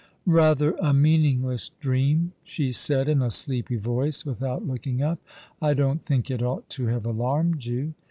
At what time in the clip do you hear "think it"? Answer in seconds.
6.03-6.41